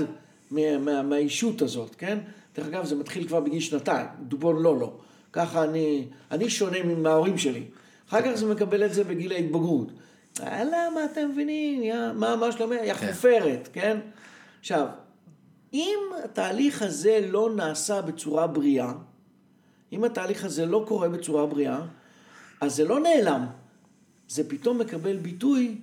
[0.51, 2.17] מה, מה, מהאישות הזאת, כן?
[2.55, 4.93] דרך אגב, זה מתחיל כבר בגיל שנתיים, דובון לא לא.
[5.33, 7.63] ככה אני, אני שונה מההורים שלי.
[8.09, 9.87] אחר כך זה מקבל את זה בגיל ההתבגרות.
[10.41, 11.83] אה, למה אתם מבינים?
[11.83, 12.77] יא, מה, מה שלומך?
[12.83, 13.07] יא כן.
[13.07, 13.97] חופרת, כן?
[14.59, 14.87] עכשיו,
[15.73, 18.93] אם התהליך הזה לא נעשה בצורה בריאה,
[19.91, 21.79] אם התהליך הזה לא קורה בצורה בריאה,
[22.61, 23.45] אז זה לא נעלם,
[24.27, 25.77] זה פתאום מקבל ביטוי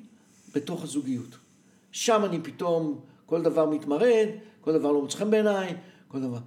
[0.55, 1.37] בתוך הזוגיות.
[1.93, 4.29] שם אני פתאום, כל דבר מתמרד,
[4.61, 5.75] כל דבר לא מוצא חן בעיניי,
[6.13, 6.39] כל דבר.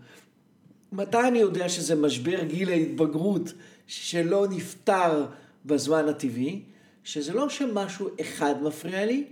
[0.91, 3.53] מתי אני יודע שזה משבר גיל ההתבגרות
[3.87, 5.25] שלא נפתר
[5.65, 6.61] בזמן הטבעי?
[7.03, 9.23] שזה לא שמשהו אחד מפריע לי,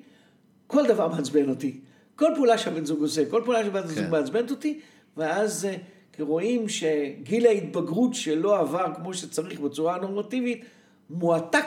[0.68, 1.80] כל דבר מעצבן אותי.
[2.16, 4.12] כל פעולה שהבן זוג עושה, כל פעולה שהבן זוג כן.
[4.12, 4.80] מעצבנת אותי,
[5.18, 5.76] ואז אה,
[6.20, 10.66] רואים שגיל ההתבגרות שלא עבר כמו שצריך בצורה הנורמטיבית,
[11.10, 11.66] מועתק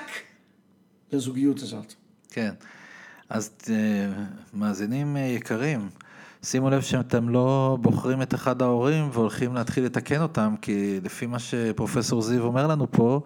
[1.13, 1.95] לזוגיות הזאת.
[2.31, 2.55] כן.
[3.29, 4.13] אז אה,
[4.55, 5.89] מאזינים אה, יקרים,
[6.43, 11.39] שימו לב שאתם לא בוחרים את אחד ההורים והולכים להתחיל לתקן אותם, כי לפי מה
[11.39, 13.21] שפרופסור זיו אומר לנו פה,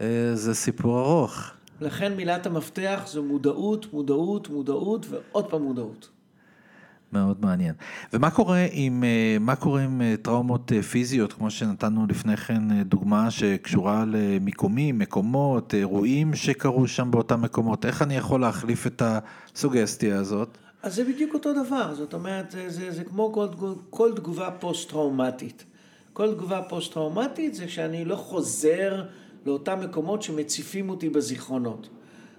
[0.00, 1.50] אה, זה סיפור ארוך.
[1.80, 6.08] לכן מילת המפתח זו מודעות, מודעות, מודעות ועוד פעם מודעות.
[7.12, 7.74] מאוד מעניין.
[8.12, 13.30] ומה קורה עם, אה, מה קורה עם אה, טראומות פיזיות, כמו שנתנו לפני כן דוגמה
[13.30, 20.58] שקשורה למיקומים, מקומות, אירועים שקרו שם באותם מקומות, איך אני יכול להחליף את הסוגסטיה הזאת?
[20.82, 23.46] אז זה בדיוק אותו דבר, זאת אומרת, זה, זה, זה כמו כל,
[23.90, 25.64] כל, תגובה פוסט-טראומטית.
[26.12, 29.04] כל תגובה פוסט-טראומטית זה שאני לא חוזר
[29.46, 31.88] לאותם מקומות שמציפים אותי בזיכרונות.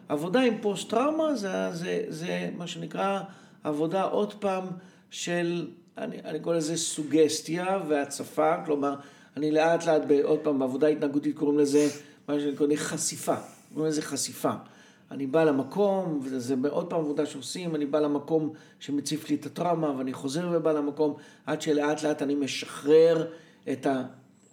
[0.09, 3.21] עבודה עם פוסט-טראומה זה, זה, זה מה שנקרא
[3.63, 4.63] עבודה עוד פעם
[5.09, 8.95] של, אני, אני קורא לזה סוגסטיה והצפה, כלומר,
[9.37, 11.87] אני לאט לאט, עוד פעם, בעבודה התנהגותית קוראים לזה,
[12.27, 13.35] מה שאני קורא חשיפה,
[13.73, 14.53] קוראים לזה חשיפה.
[15.13, 19.97] אני בא למקום, וזה עוד פעם עבודה שעושים, אני בא למקום שמציף לי את הטראומה,
[19.97, 21.13] ואני חוזר ובא למקום,
[21.45, 23.27] עד שלאט לאט אני משחרר
[23.71, 23.87] את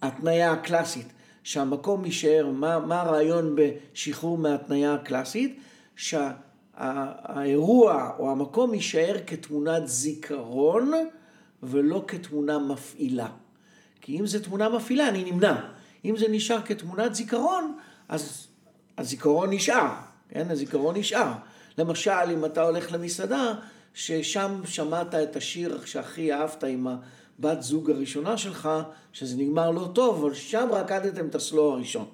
[0.02, 1.06] ההתניה הקלאסית,
[1.42, 5.60] שהמקום יישאר, מה, מה הרעיון בשחרור מההתניה הקלאסית?
[5.96, 10.92] שהאירוע או המקום יישאר כתמונת זיכרון
[11.62, 13.28] ולא כתמונה מפעילה.
[14.00, 15.60] כי אם זו תמונה מפעילה, אני נמנע.
[16.04, 17.76] אם זה נשאר כתמונת זיכרון,
[18.08, 18.46] אז
[18.98, 20.50] הזיכרון נשאר, כן?
[20.50, 21.32] הזיכרון נשאר.
[21.78, 23.54] למשל, אם אתה הולך למסעדה,
[23.94, 28.68] ששם שמעת את השיר שהכי אהבת עם הבת זוג הראשונה שלך,
[29.12, 32.06] שזה נגמר לא טוב, אבל שם רקדתם את הסלו הראשון.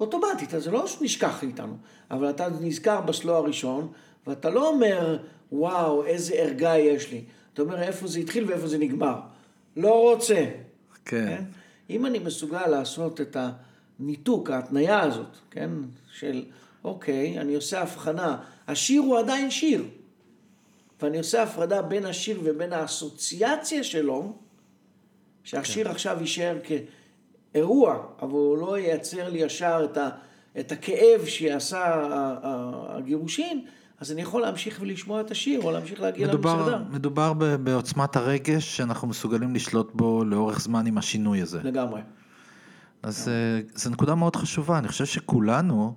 [0.00, 1.76] אוטומטית, אז זה לא נשכח איתנו,
[2.10, 3.92] אבל אתה נזכר בסלו הראשון,
[4.26, 5.18] ואתה לא אומר,
[5.52, 7.24] וואו, איזה ערגה יש לי.
[7.54, 9.20] אתה אומר, איפה זה התחיל ואיפה זה נגמר.
[9.76, 10.44] לא רוצה.
[11.04, 11.44] כן.
[11.90, 13.36] אם אני מסוגל לעשות את
[14.00, 15.70] הניתוק, ההתניה הזאת, כן,
[16.12, 16.44] של
[16.84, 18.36] אוקיי, אני עושה הבחנה,
[18.68, 19.84] השיר הוא עדיין שיר,
[21.02, 24.32] ואני עושה הפרדה בין השיר ובין האסוציאציה שלו,
[25.44, 26.58] שהשיר עכשיו יישאר
[27.52, 30.08] כאירוע, אבל הוא לא ייצר לי ישר את, ה,
[30.60, 32.08] את הכאב שעשה
[32.88, 33.64] הגירושין,
[34.00, 36.84] אז אני יכול להמשיך ולשמוע את השיר, או להמשיך להגיע מדובר, למסעדה.
[36.90, 41.60] מדובר ב- בעוצמת הרגש שאנחנו מסוגלים לשלוט בו לאורך זמן עם השינוי הזה.
[41.62, 42.00] לגמרי.
[43.02, 45.94] אז אה, זו נקודה מאוד חשובה, אני חושב שכולנו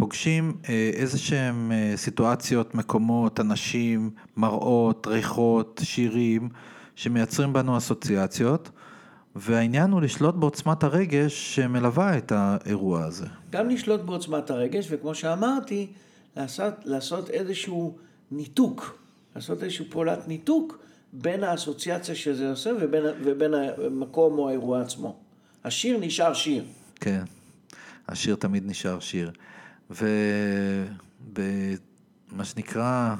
[0.00, 6.48] פוגשים אה, איזה שהם אה, סיטואציות, מקומות, אנשים, מראות, ריחות, שירים,
[6.96, 8.70] שמייצרים בנו אסוציאציות,
[9.36, 13.26] והעניין הוא לשלוט בעוצמת הרגש שמלווה את האירוע הזה.
[13.50, 15.86] גם לשלוט בעוצמת הרגש, וכמו שאמרתי,
[16.36, 17.96] לעשות, לעשות איזשהו
[18.30, 18.98] ניתוק,
[19.36, 20.78] לעשות איזושהי פעולת ניתוק
[21.12, 25.16] בין האסוציאציה שזה עושה ובין, ובין המקום או האירוע עצמו.
[25.64, 26.64] השיר נשאר שיר.
[27.00, 27.22] כן,
[28.08, 29.30] השיר תמיד נשאר שיר.
[29.90, 31.34] ובמה
[32.44, 33.14] שנקרא,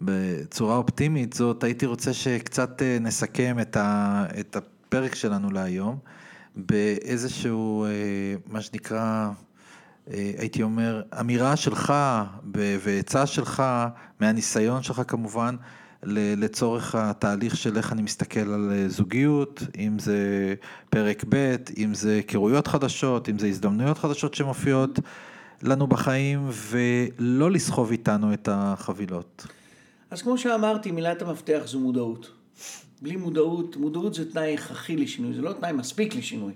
[0.00, 5.98] בצורה אופטימית זאת, הייתי רוצה שקצת אה, נסכם את, ה, את הפרק שלנו להיום,
[6.56, 7.90] באיזשהו, אה,
[8.46, 9.30] מה שנקרא,
[10.10, 11.94] אה, הייתי אומר, אמירה שלך
[12.54, 13.62] ועצה שלך,
[14.20, 15.56] מהניסיון שלך כמובן,
[16.02, 20.54] לצורך התהליך של איך אני מסתכל על זוגיות, אם זה
[20.90, 25.00] פרק ב', אם זה היכרויות חדשות, אם זה הזדמנויות חדשות שמופיעות
[25.62, 29.46] לנו בחיים, ולא לסחוב איתנו את החבילות.
[30.10, 32.30] אז כמו שאמרתי, מילת המפתח זו מודעות.
[33.02, 36.52] בלי מודעות, מודעות זה תנאי הכרחי לשינוי, זה לא תנאי מספיק לשינוי.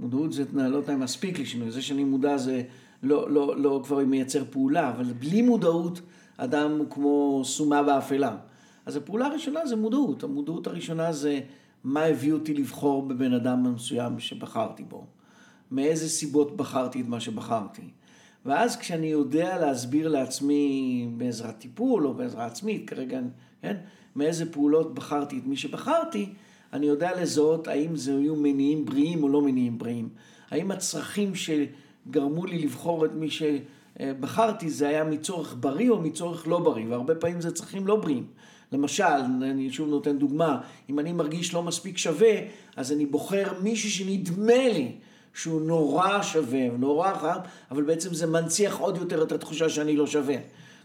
[0.00, 2.62] מודעות זה תנאי, לא תנאי מספיק לשינוי, זה שאני מודע זה
[3.02, 6.00] לא, לא, לא כבר מייצר פעולה, אבל בלי מודעות
[6.36, 8.36] אדם הוא כמו סומה באפלה.
[8.86, 11.40] אז הפעולה הראשונה זה מודעות, המודעות הראשונה זה
[11.84, 15.06] מה הביא אותי לבחור בבן אדם מסוים שבחרתי בו,
[15.70, 17.82] מאיזה סיבות בחרתי את מה שבחרתי.
[18.46, 23.20] ואז כשאני יודע להסביר לעצמי בעזרת טיפול או בעזרה עצמית, כרגע,
[23.62, 23.76] כן,
[24.16, 26.28] מאיזה פעולות בחרתי את מי שבחרתי,
[26.72, 30.08] אני יודע לזהות האם זה היו מניעים בריאים או לא מניעים בריאים.
[30.50, 36.58] האם הצרכים שגרמו לי לבחור את מי שבחרתי זה היה מצורך בריא או מצורך לא
[36.58, 38.26] בריא, והרבה פעמים זה צרכים לא בריאים.
[38.72, 39.04] למשל,
[39.42, 42.32] אני שוב נותן דוגמה, אם אני מרגיש לא מספיק שווה,
[42.76, 44.92] אז אני בוחר מישהו שנדמה לי
[45.34, 47.38] שהוא נורא שווה, נורא חם,
[47.70, 50.36] אבל בעצם זה מנציח עוד יותר את התחושה שאני לא שווה.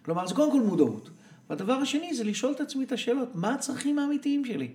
[0.05, 1.09] כלומר, זה קודם כל מודעות.
[1.49, 4.71] והדבר השני זה לשאול את עצמי את השאלות, מה הצרכים האמיתיים שלי?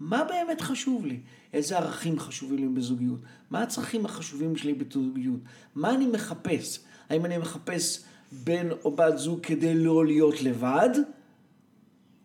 [0.00, 1.20] מה באמת חשוב לי?
[1.52, 3.20] איזה ערכים חשובים לי בזוגיות?
[3.50, 5.40] מה הצרכים החשובים שלי בזוגיות?
[5.74, 6.80] מה אני מחפש?
[7.08, 10.90] האם אני מחפש בן או בת זוג כדי לא להיות לבד?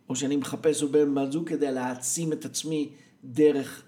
[0.10, 2.90] או שאני מחפש בן או בת זוג כדי להעצים את עצמי
[3.24, 3.84] דרך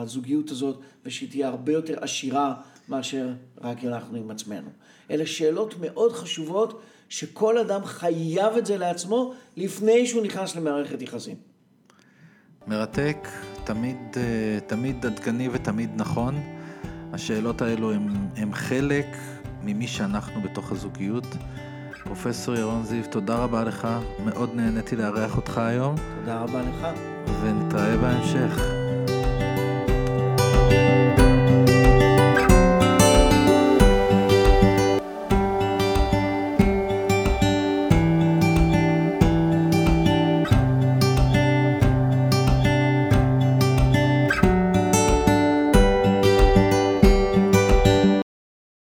[0.00, 2.54] הזוגיות הזאת, ושהיא תהיה הרבה יותר עשירה
[2.88, 3.28] מאשר
[3.60, 4.68] רק אנחנו עם עצמנו.
[5.10, 11.36] אלה שאלות מאוד חשובות, שכל אדם חייב את זה לעצמו לפני שהוא נכנס למערכת יחסים.
[12.66, 13.28] מרתק,
[13.64, 16.34] תמיד, אה, תמיד עדכני ותמיד נכון.
[17.12, 17.92] השאלות האלו
[18.36, 19.06] הן חלק
[19.62, 21.26] ממי שאנחנו בתוך הזוגיות.
[22.04, 23.88] פרופסור ירון זיו, תודה רבה לך,
[24.24, 25.96] מאוד נהניתי לארח אותך היום.
[26.20, 26.86] תודה רבה לך.
[27.42, 28.81] ונתראה בהמשך.